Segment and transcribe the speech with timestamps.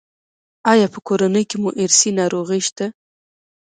[0.71, 2.85] ایا په کورنۍ کې مو ارثي ناروغي شته؟